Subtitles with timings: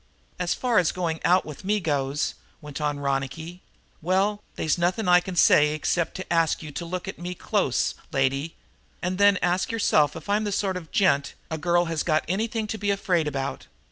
[0.39, 3.61] "As far as going out with me goes," went on Ronicky,
[4.01, 7.93] "well, they's nothing I can say except to ask you to look at me close,
[8.11, 8.55] lady,
[9.03, 12.25] and then ask yourself if I'm the sort of a gent a girl has got
[12.27, 13.67] anything to be afraid about.